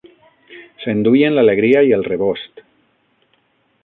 S'enduien 0.85 1.37
l'alegria 1.41 1.83
i 1.89 1.93
el 1.99 2.07
rebost 2.09 2.65